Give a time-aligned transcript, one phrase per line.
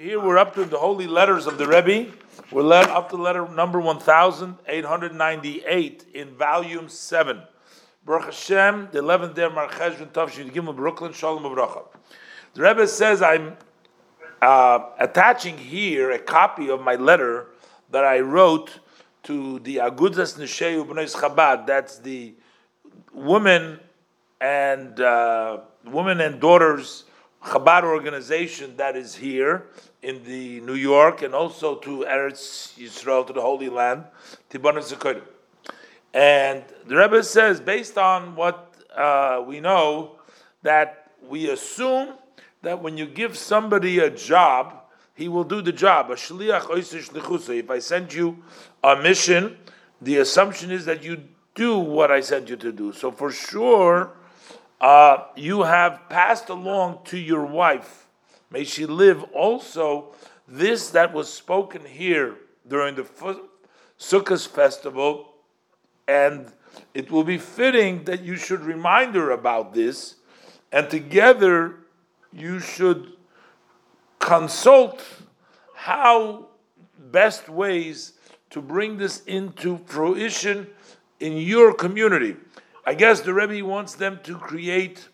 [0.00, 2.10] here we're up to the holy letters of the Rebbe.
[2.50, 7.42] We're led up to letter number 1898 in volume 7.
[8.06, 11.84] Baruch Hashem, the 11th day of Mar Cheshvan Tavshin Gimel Brooklyn, Shalom Avracha.
[12.54, 13.58] The Rebbe says I'm
[14.40, 17.48] uh, attaching here a copy of my letter
[17.90, 18.78] that I wrote
[19.24, 21.66] to the Agudas Nesheu B'nai Chabad.
[21.66, 22.32] That's the
[23.12, 23.78] women
[24.40, 27.04] and uh, women and daughters
[27.42, 29.66] Chabad organization that is here
[30.02, 34.04] in the New York and also to Eretz Yisrael, to the Holy Land,
[34.50, 35.22] Tibbon and
[36.12, 40.16] And the Rebbe says, based on what uh, we know,
[40.62, 42.14] that we assume
[42.62, 44.74] that when you give somebody a job,
[45.14, 46.10] he will do the job.
[46.10, 48.42] If I send you
[48.82, 49.56] a mission,
[50.00, 51.22] the assumption is that you
[51.54, 52.92] do what I sent you to do.
[52.92, 54.12] So for sure,
[54.80, 58.06] uh, you have passed along to your wife.
[58.50, 60.14] May she live also
[60.48, 63.04] this that was spoken here during the
[63.98, 65.34] Sukkot festival,
[66.08, 66.52] and
[66.94, 70.16] it will be fitting that you should remind her about this,
[70.72, 71.76] and together
[72.32, 73.12] you should
[74.18, 75.04] consult
[75.74, 76.46] how
[76.98, 78.14] best ways
[78.50, 80.66] to bring this into fruition
[81.20, 82.36] in your community.
[82.84, 85.08] I guess the Rebbe wants them to create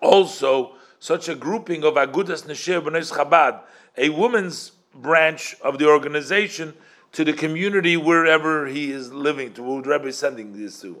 [0.00, 3.60] also such a grouping of Agudas Neshei B'nai Chabad,
[3.96, 6.74] a woman's branch of the organization
[7.12, 11.00] to the community wherever he is living, to who the Rebbe is sending this to.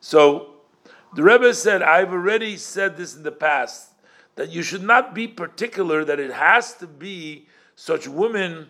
[0.00, 0.54] So
[1.14, 3.92] the Rebbe said, I've already said this in the past,
[4.36, 8.68] that you should not be particular that it has to be such women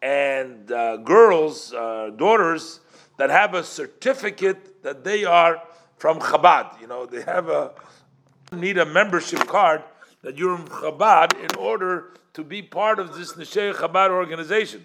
[0.00, 2.80] and uh, girls, uh, daughters,
[3.16, 5.60] that have a certificate that they are
[5.98, 6.80] from Chabad.
[6.80, 7.72] You know, they have a
[8.52, 9.82] need a membership card
[10.22, 14.84] that you're from Chabad in order to be part of this Neshei Chabad organization.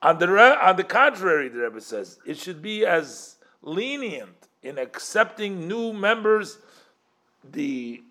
[0.00, 0.26] On the,
[0.66, 6.56] on the contrary, the Rebbe says, it should be as lenient in accepting new members,
[7.52, 8.02] the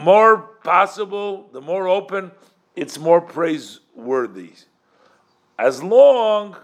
[0.00, 2.32] more possible, the more open,
[2.74, 4.50] it's more praiseworthy.
[5.60, 6.56] As long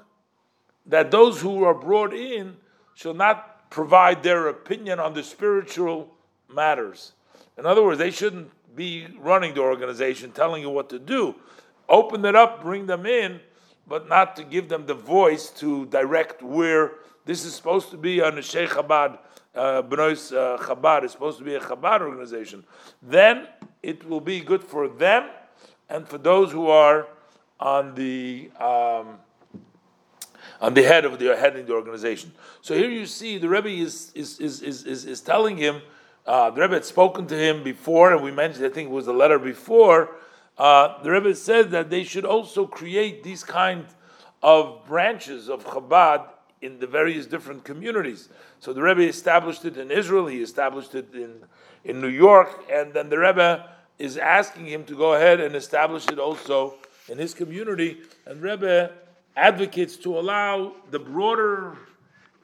[0.87, 2.57] that those who are brought in
[2.95, 6.13] shall not provide their opinion on the spiritual
[6.53, 7.13] matters.
[7.57, 11.37] In other words, they shouldn't be running the organization, telling you what to do.
[11.89, 13.41] Open it up, bring them in,
[13.87, 16.93] but not to give them the voice to direct where
[17.25, 19.19] this is supposed to be on the Sheikh Chabad,
[19.55, 22.65] uh, uh, Chabad, is supposed to be a Chabad organization.
[23.03, 23.49] Then
[23.83, 25.29] it will be good for them
[25.89, 27.07] and for those who are
[27.59, 28.51] on the.
[28.59, 29.19] Um,
[30.61, 32.33] on the head of the heading the organization.
[32.61, 35.83] So here you see the Rebbe is is is is, is, is telling him.
[36.27, 39.07] Uh, the Rebbe had spoken to him before, and we mentioned I think it was
[39.07, 40.11] a letter before.
[40.59, 43.87] Uh, the Rebbe said that they should also create these kind
[44.43, 46.27] of branches of Chabad
[46.61, 48.29] in the various different communities.
[48.59, 50.27] So the Rebbe established it in Israel.
[50.27, 51.43] He established it in
[51.85, 56.09] in New York, and then the Rebbe is asking him to go ahead and establish
[56.09, 56.75] it also
[57.09, 57.99] in his community.
[58.27, 58.93] And Rebbe
[59.37, 61.79] advocates to allow the broader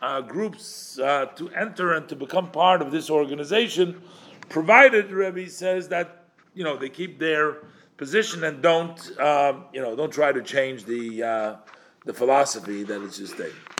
[0.01, 4.01] uh, groups uh, to enter and to become part of this organization,
[4.49, 6.25] provided Rebbe says that
[6.55, 7.59] you know they keep their
[7.97, 11.57] position and don't um, you know don't try to change the uh,
[12.05, 13.51] the philosophy that it's just there.